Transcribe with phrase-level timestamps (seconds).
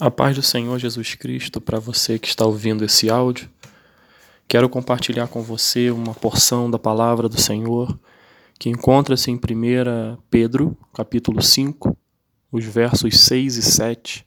[0.00, 3.48] A paz do Senhor Jesus Cristo para você que está ouvindo esse áudio.
[4.48, 7.96] Quero compartilhar com você uma porção da palavra do Senhor
[8.58, 11.96] que encontra-se em 1 Pedro, capítulo 5,
[12.50, 14.26] os versos 6 e 7.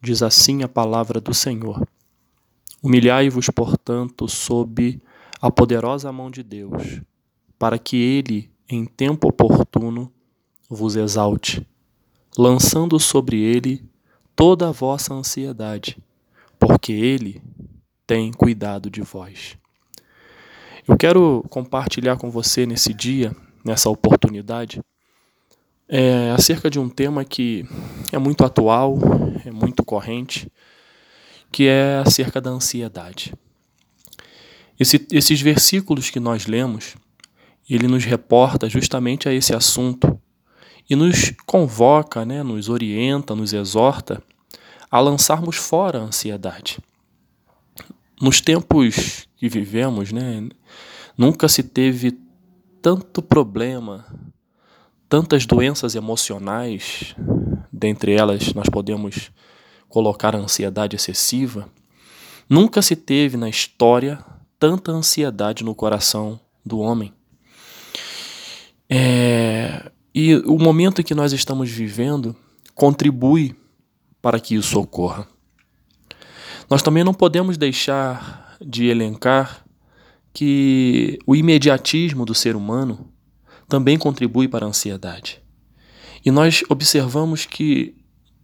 [0.00, 1.86] Diz assim a palavra do Senhor:
[2.82, 4.98] Humilhai-vos, portanto, sob
[5.42, 7.02] a poderosa mão de Deus,
[7.58, 10.10] para que ele, em tempo oportuno,
[10.70, 11.66] vos exalte,
[12.34, 13.91] lançando sobre ele
[14.34, 15.98] toda a vossa ansiedade,
[16.58, 17.42] porque Ele
[18.06, 19.56] tem cuidado de vós.
[20.86, 23.34] Eu quero compartilhar com você nesse dia,
[23.64, 24.80] nessa oportunidade,
[25.88, 27.64] é, acerca de um tema que
[28.10, 28.98] é muito atual,
[29.44, 30.50] é muito corrente,
[31.50, 33.34] que é acerca da ansiedade.
[34.80, 36.96] Esse, esses versículos que nós lemos,
[37.68, 40.18] ele nos reporta justamente a esse assunto
[40.88, 44.22] e nos convoca, né, nos orienta, nos exorta
[44.90, 46.78] a lançarmos fora a ansiedade.
[48.20, 50.48] Nos tempos que vivemos, né,
[51.16, 52.18] nunca se teve
[52.80, 54.04] tanto problema,
[55.08, 57.14] tantas doenças emocionais,
[57.72, 59.30] dentre elas nós podemos
[59.88, 61.68] colocar a ansiedade excessiva.
[62.48, 64.18] Nunca se teve na história
[64.58, 67.12] tanta ansiedade no coração do homem.
[68.88, 72.36] É, e o momento em que nós estamos vivendo
[72.74, 73.56] contribui
[74.20, 75.26] para que isso ocorra.
[76.68, 79.64] Nós também não podemos deixar de elencar
[80.32, 83.08] que o imediatismo do ser humano
[83.68, 85.42] também contribui para a ansiedade.
[86.24, 87.94] E nós observamos que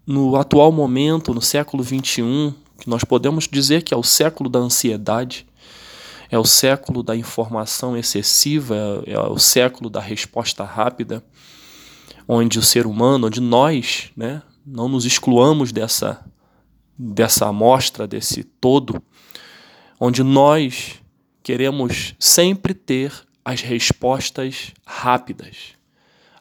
[0.06, 4.58] no atual momento, no século XXI, que nós podemos dizer que é o século da
[4.58, 5.46] ansiedade,
[6.30, 11.22] é o século da informação excessiva, é o século da resposta rápida,
[12.28, 16.24] onde o ser humano, onde nós, né, não nos excluamos dessa
[17.00, 19.00] dessa amostra, desse todo,
[20.00, 20.96] onde nós
[21.44, 23.12] queremos sempre ter
[23.44, 25.78] as respostas rápidas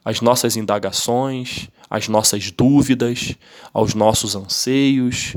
[0.08, 3.34] às nossas indagações, às nossas dúvidas,
[3.74, 5.36] aos nossos anseios.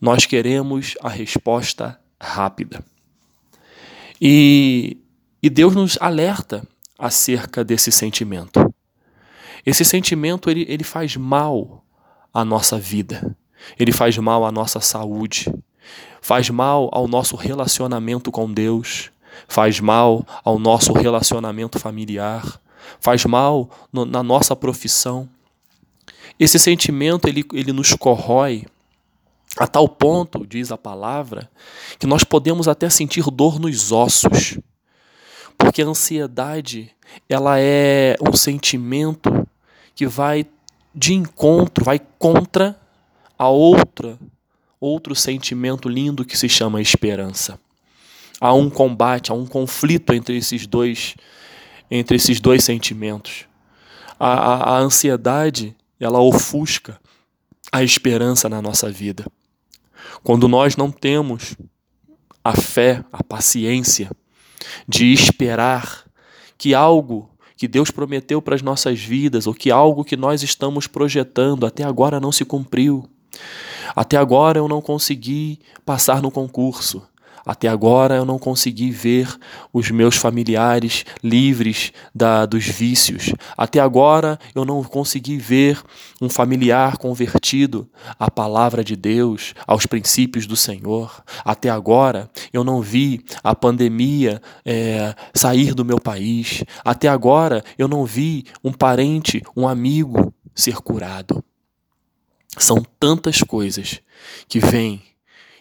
[0.00, 2.84] Nós queremos a resposta rápida.
[4.20, 4.98] E,
[5.40, 6.66] e Deus nos alerta
[6.98, 8.59] acerca desse sentimento.
[9.64, 11.84] Esse sentimento ele, ele faz mal
[12.32, 13.36] à nossa vida,
[13.78, 15.52] ele faz mal à nossa saúde,
[16.20, 19.10] faz mal ao nosso relacionamento com Deus,
[19.48, 22.60] faz mal ao nosso relacionamento familiar,
[22.98, 25.28] faz mal no, na nossa profissão.
[26.38, 28.64] Esse sentimento ele, ele nos corrói
[29.56, 31.50] a tal ponto, diz a palavra,
[31.98, 34.58] que nós podemos até sentir dor nos ossos.
[35.60, 36.90] Porque a ansiedade,
[37.28, 39.46] ela é um sentimento
[39.94, 40.46] que vai
[40.94, 42.80] de encontro, vai contra
[43.38, 44.18] a outra,
[44.80, 47.60] outro sentimento lindo que se chama esperança.
[48.40, 51.14] Há um combate, há um conflito entre esses dois,
[51.90, 53.44] entre esses dois sentimentos.
[54.18, 56.98] A, a, a ansiedade, ela ofusca
[57.70, 59.26] a esperança na nossa vida.
[60.24, 61.54] Quando nós não temos
[62.42, 64.10] a fé, a paciência
[64.88, 66.04] de esperar
[66.56, 70.86] que algo que Deus prometeu para as nossas vidas, ou que algo que nós estamos
[70.86, 73.08] projetando até agora não se cumpriu.
[73.94, 77.02] Até agora eu não consegui passar no concurso.
[77.44, 79.28] Até agora eu não consegui ver
[79.72, 83.32] os meus familiares livres da, dos vícios.
[83.56, 85.80] Até agora eu não consegui ver
[86.20, 87.88] um familiar convertido
[88.18, 91.22] à palavra de Deus, aos princípios do Senhor.
[91.44, 96.64] Até agora eu não vi a pandemia é, sair do meu país.
[96.84, 101.44] Até agora eu não vi um parente, um amigo ser curado.
[102.58, 104.00] São tantas coisas
[104.48, 105.02] que vêm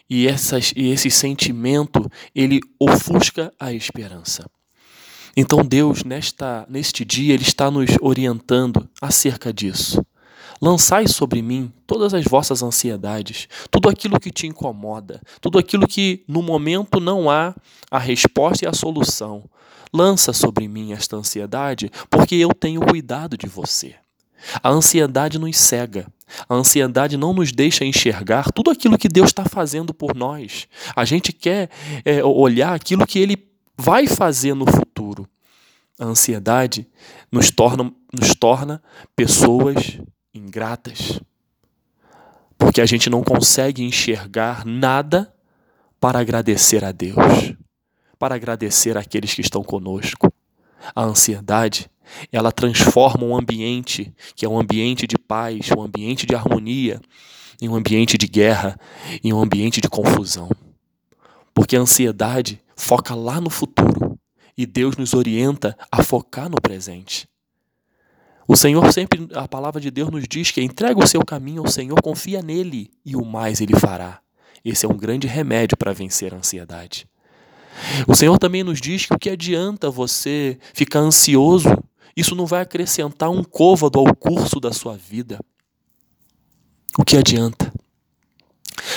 [0.09, 4.50] e, essas, e esse sentimento ele ofusca a esperança.
[5.38, 10.03] Então Deus nesta neste dia ele está nos orientando acerca disso.
[10.62, 16.24] Lançai sobre mim todas as vossas ansiedades, tudo aquilo que te incomoda, tudo aquilo que
[16.28, 17.56] no momento não há
[17.89, 19.44] a resposta e a solução.
[19.94, 23.95] Lança sobre mim esta ansiedade, porque eu tenho cuidado de você.
[24.62, 26.07] A ansiedade nos cega.
[26.48, 30.68] A ansiedade não nos deixa enxergar tudo aquilo que Deus está fazendo por nós.
[30.95, 31.69] A gente quer
[32.06, 35.28] é, olhar aquilo que Ele vai fazer no futuro.
[35.98, 36.88] A ansiedade
[37.31, 38.81] nos torna, nos torna
[39.16, 40.00] pessoas
[40.34, 41.20] ingratas.
[42.58, 45.34] Porque a gente não consegue enxergar nada
[46.00, 47.54] para agradecer a Deus,
[48.18, 50.31] para agradecer àqueles que estão conosco.
[50.96, 51.90] A ansiedade
[52.31, 57.02] ela transforma um ambiente que é um ambiente de paz, um ambiente de harmonia,
[57.62, 58.80] em um ambiente de guerra,
[59.24, 60.50] em um ambiente de confusão.
[61.54, 64.18] Porque a ansiedade foca lá no futuro
[64.58, 67.28] e Deus nos orienta a focar no presente.
[68.50, 71.69] O Senhor sempre, a palavra de Deus nos diz que entrega o seu caminho ao
[71.69, 74.22] Senhor, confia nele e o mais ele fará.
[74.66, 77.07] Esse é um grande remédio para vencer a ansiedade.
[78.07, 81.69] O Senhor também nos diz que o que adianta você ficar ansioso,
[82.18, 85.40] isso não vai acrescentar um côvado ao curso da sua vida.
[86.98, 87.72] O que adianta?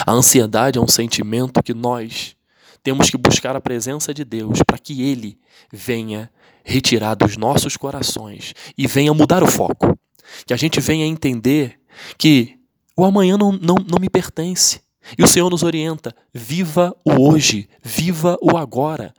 [0.06, 2.34] A ansiedade é um sentimento que nós
[2.82, 5.38] temos que buscar a presença de Deus para que Ele
[5.72, 6.30] venha
[6.64, 9.98] retirar dos nossos corações e venha mudar o foco.
[10.46, 11.78] Que a gente venha entender
[12.16, 12.58] que
[12.96, 14.80] o amanhã não, não, não me pertence.
[15.18, 19.12] E o Senhor nos orienta: viva o hoje, viva o agora.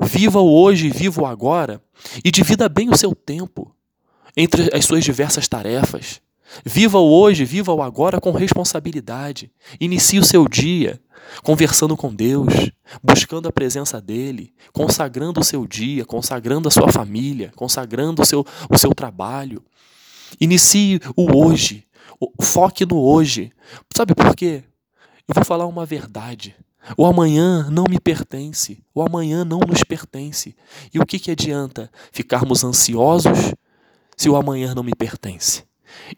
[0.00, 1.80] Viva o hoje, viva o agora
[2.22, 3.74] e divida bem o seu tempo
[4.36, 6.20] entre as suas diversas tarefas.
[6.64, 9.50] Viva o hoje, viva o agora com responsabilidade.
[9.80, 11.00] Inicie o seu dia
[11.42, 12.70] conversando com Deus,
[13.02, 18.44] buscando a presença dele, consagrando o seu dia, consagrando a sua família, consagrando o seu,
[18.70, 19.62] o seu trabalho.
[20.40, 21.84] Inicie o hoje,
[22.40, 23.52] foque no hoje.
[23.94, 24.62] Sabe por quê?
[25.28, 26.54] Eu vou falar uma verdade.
[26.96, 30.54] O amanhã não me pertence, o amanhã não nos pertence.
[30.94, 33.54] E o que, que adianta ficarmos ansiosos
[34.16, 35.64] se o amanhã não me pertence?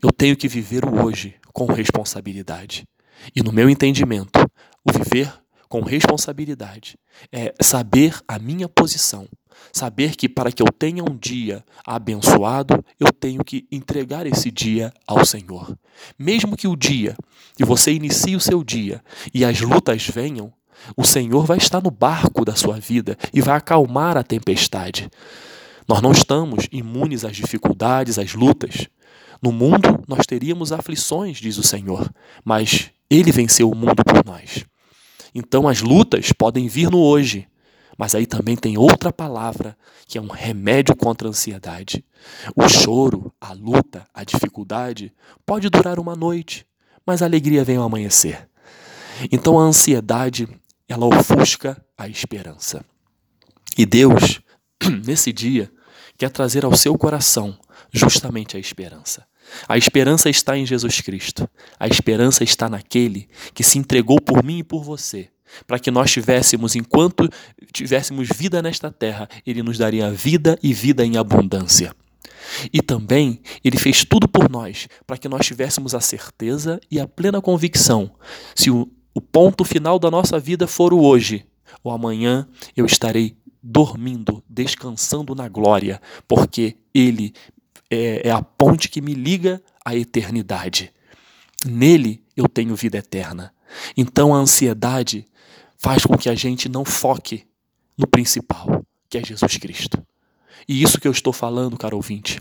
[0.02, 2.86] Eu tenho que viver o hoje com responsabilidade.
[3.34, 4.38] E no meu entendimento,
[4.84, 5.32] o viver
[5.68, 6.96] com responsabilidade
[7.30, 9.28] é saber a minha posição,
[9.72, 14.92] saber que para que eu tenha um dia abençoado, eu tenho que entregar esse dia
[15.06, 15.76] ao Senhor.
[16.18, 17.16] Mesmo que o dia
[17.56, 19.02] que você inicie o seu dia
[19.34, 20.52] e as lutas venham,
[20.96, 25.10] o Senhor vai estar no barco da sua vida e vai acalmar a tempestade.
[25.88, 28.86] Nós não estamos imunes às dificuldades, às lutas.
[29.40, 32.12] No mundo nós teríamos aflições, diz o Senhor,
[32.44, 34.64] mas Ele venceu o mundo por nós.
[35.34, 37.46] Então as lutas podem vir no hoje,
[37.96, 39.76] mas aí também tem outra palavra
[40.06, 42.04] que é um remédio contra a ansiedade.
[42.56, 45.12] O choro, a luta, a dificuldade
[45.44, 46.66] pode durar uma noite,
[47.04, 48.48] mas a alegria vem ao amanhecer.
[49.30, 50.48] Então a ansiedade,
[50.88, 52.84] ela ofusca a esperança.
[53.76, 54.40] E Deus,
[55.04, 55.70] nesse dia,
[56.16, 57.58] quer trazer ao seu coração
[57.92, 59.26] justamente a esperança.
[59.68, 61.48] A esperança está em Jesus Cristo.
[61.78, 65.30] A esperança está naquele que se entregou por mim e por você,
[65.66, 67.28] para que nós tivéssemos, enquanto
[67.72, 71.94] tivéssemos vida nesta terra, ele nos daria vida e vida em abundância.
[72.72, 77.06] E também ele fez tudo por nós, para que nós tivéssemos a certeza e a
[77.06, 78.10] plena convicção:
[78.54, 81.44] se o, o ponto final da nossa vida for o hoje,
[81.82, 87.34] ou amanhã eu estarei dormindo, descansando na glória, porque ele
[87.90, 90.92] é, é a ponte que me liga à eternidade.
[91.64, 93.52] Nele eu tenho vida eterna.
[93.96, 95.26] Então a ansiedade
[95.76, 97.46] faz com que a gente não foque
[97.96, 100.02] no principal, que é Jesus Cristo.
[100.68, 102.40] E isso que eu estou falando, caro ouvinte,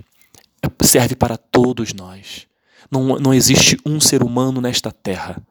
[0.81, 2.47] serve para todos nós.
[2.91, 5.41] Não, não existe um ser humano nesta terra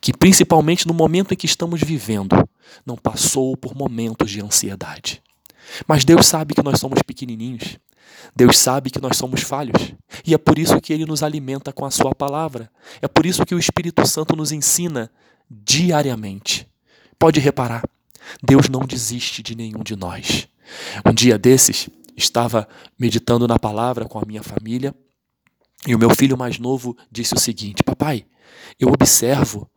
[0.00, 2.48] que, principalmente no momento em que estamos vivendo,
[2.86, 5.22] não passou por momentos de ansiedade.
[5.86, 7.78] Mas Deus sabe que nós somos pequenininhos
[8.34, 9.94] Deus sabe que nós somos falhos
[10.24, 12.70] e é por isso que Ele nos alimenta com a Sua palavra.
[13.02, 15.10] É por isso que o Espírito Santo nos ensina
[15.50, 16.68] diariamente.
[17.18, 17.84] Pode reparar,
[18.42, 20.48] Deus não desiste de nenhum de nós.
[21.04, 24.94] Um dia desses, estava meditando na palavra com a minha família
[25.86, 28.26] e o meu filho mais novo disse o seguinte: Papai,
[28.78, 29.68] eu observo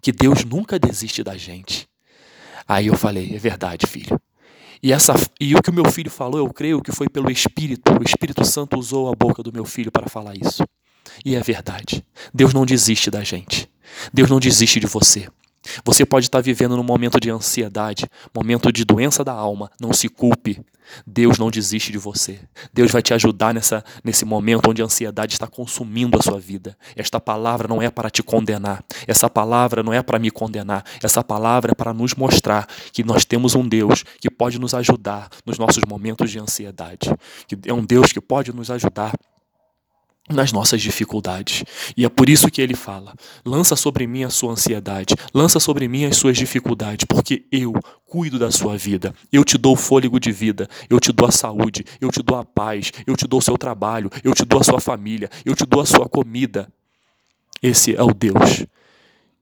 [0.00, 1.88] que Deus nunca desiste da gente.
[2.66, 4.20] Aí eu falei: É verdade, filho.
[4.82, 7.92] E, essa, e o que o meu filho falou, eu creio que foi pelo Espírito.
[7.92, 10.64] O Espírito Santo usou a boca do meu filho para falar isso.
[11.24, 12.04] E é verdade.
[12.34, 13.70] Deus não desiste da gente.
[14.12, 15.28] Deus não desiste de você.
[15.84, 19.70] Você pode estar vivendo num momento de ansiedade, momento de doença da alma.
[19.80, 20.60] Não se culpe.
[21.06, 22.40] Deus não desiste de você.
[22.72, 26.76] Deus vai te ajudar nessa, nesse momento onde a ansiedade está consumindo a sua vida.
[26.96, 28.84] Esta palavra não é para te condenar.
[29.06, 30.84] Essa palavra não é para me condenar.
[31.02, 35.28] Essa palavra é para nos mostrar que nós temos um Deus que pode nos ajudar
[35.46, 37.14] nos nossos momentos de ansiedade.
[37.46, 39.14] Que é um Deus que pode nos ajudar
[40.28, 41.64] nas nossas dificuldades.
[41.96, 43.14] E é por isso que ele fala:
[43.44, 47.72] lança sobre mim a sua ansiedade, lança sobre mim as suas dificuldades, porque eu
[48.06, 49.14] cuido da sua vida.
[49.32, 52.44] Eu te dou fôlego de vida, eu te dou a saúde, eu te dou a
[52.44, 55.66] paz, eu te dou o seu trabalho, eu te dou a sua família, eu te
[55.66, 56.72] dou a sua comida.
[57.62, 58.66] Esse é o Deus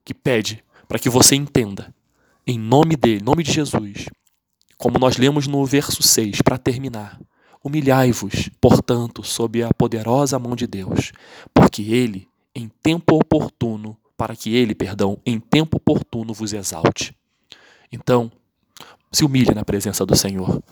[0.03, 1.93] que pede para que você entenda,
[2.45, 4.05] em nome dele, em nome de Jesus,
[4.77, 7.19] como nós lemos no verso 6, para terminar.
[7.63, 11.11] Humilhai-vos, portanto, sob a poderosa mão de Deus,
[11.53, 17.15] porque ele, em tempo oportuno, para que ele, perdão, em tempo oportuno vos exalte.
[17.91, 18.31] Então,
[19.11, 20.63] se humilhe na presença do Senhor.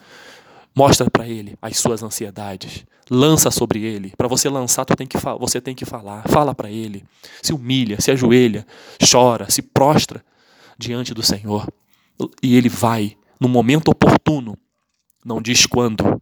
[0.76, 2.86] Mostra para ele as suas ansiedades.
[3.10, 4.14] Lança sobre ele.
[4.16, 6.24] Para você lançar, tem que você tem que falar.
[6.28, 7.04] Fala para ele.
[7.42, 8.66] Se humilha, se ajoelha,
[9.12, 10.24] chora, se prostra
[10.78, 11.68] diante do Senhor.
[12.42, 14.58] E ele vai, no momento oportuno,
[15.26, 16.19] não diz quando.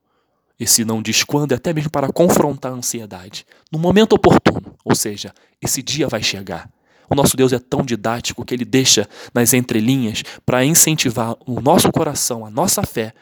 [0.60, 3.46] Esse não diz quando é até mesmo para confrontar a ansiedade.
[3.72, 4.76] No momento oportuno.
[4.84, 6.70] Ou seja, esse dia vai chegar.
[7.10, 11.92] O nosso Deus é tão didático que ele deixa nas entrelinhas para incentivar o nosso
[11.92, 13.14] coração, a nossa fé,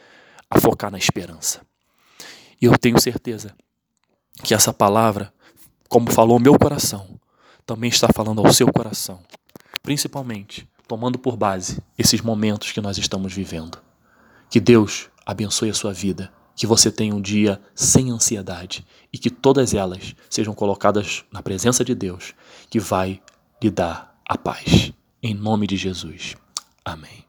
[0.49, 1.61] a focar na esperança.
[2.61, 3.53] E eu tenho certeza
[4.43, 5.31] que essa palavra,
[5.87, 7.19] como falou meu coração,
[7.65, 9.19] também está falando ao seu coração,
[9.83, 13.79] principalmente tomando por base esses momentos que nós estamos vivendo.
[14.49, 19.29] Que Deus abençoe a sua vida, que você tenha um dia sem ansiedade e que
[19.29, 22.33] todas elas sejam colocadas na presença de Deus,
[22.69, 23.21] que vai
[23.61, 24.91] lhe dar a paz.
[25.21, 26.35] Em nome de Jesus.
[26.83, 27.24] Amém.